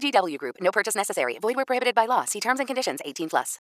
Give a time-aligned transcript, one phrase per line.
[0.00, 0.56] VGW Group.
[0.60, 1.38] No purchase necessary.
[1.40, 2.24] Void where prohibited by law.
[2.26, 3.00] See terms and conditions.
[3.04, 3.60] 18 plus.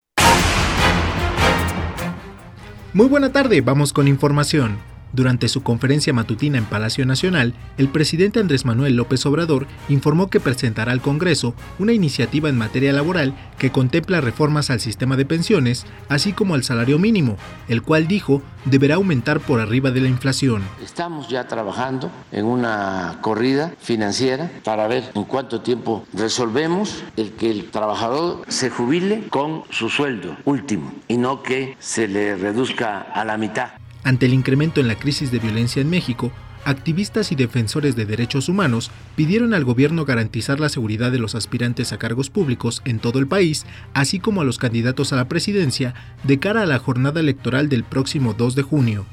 [2.93, 3.62] Muy buena tarde.
[3.62, 4.95] Vamos con información.
[5.15, 10.41] Durante su conferencia matutina en Palacio Nacional, el presidente Andrés Manuel López Obrador informó que
[10.41, 15.85] presentará al Congreso una iniciativa en materia laboral que contempla reformas al sistema de pensiones,
[16.09, 17.37] así como al salario mínimo,
[17.70, 20.63] el cual dijo deberá aumentar por arriba de la inflación.
[20.83, 27.51] Estamos ya trabajando en una corrida financiera para ver en cuánto tiempo resolvemos el que
[27.51, 33.23] el trabajador se jubile con su sueldo último y no que se le reduzca a
[33.23, 33.84] la mitad.
[34.05, 36.31] Ante el incremento en la crisis de violencia en México,
[36.63, 41.91] activistas y defensores de derechos humanos pidieron al gobierno garantizar la seguridad de los aspirantes
[41.91, 45.95] a cargos públicos en todo el país, así como a los candidatos a la presidencia,
[46.23, 49.07] de cara a la jornada electoral del próximo 2 de junio.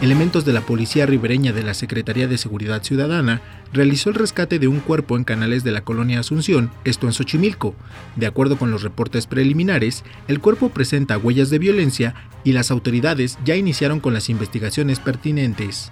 [0.00, 4.68] Elementos de la Policía Ribereña de la Secretaría de Seguridad Ciudadana realizó el rescate de
[4.68, 7.74] un cuerpo en canales de la colonia Asunción, esto en Xochimilco.
[8.14, 13.38] De acuerdo con los reportes preliminares, el cuerpo presenta huellas de violencia y las autoridades
[13.44, 15.90] ya iniciaron con las investigaciones pertinentes.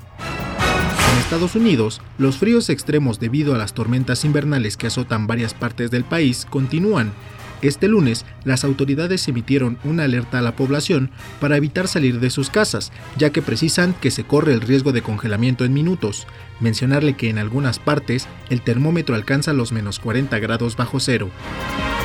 [1.12, 5.90] En Estados Unidos, los fríos extremos debido a las tormentas invernales que azotan varias partes
[5.90, 7.12] del país continúan
[7.62, 12.50] este lunes, las autoridades emitieron una alerta a la población para evitar salir de sus
[12.50, 16.26] casas, ya que precisan que se corre el riesgo de congelamiento en minutos.
[16.60, 21.30] Mencionarle que en algunas partes el termómetro alcanza los menos 40 grados bajo cero.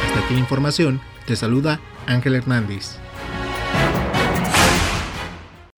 [0.08, 1.02] Hasta aquí la información.
[1.26, 2.98] Te saluda Ángel Hernández.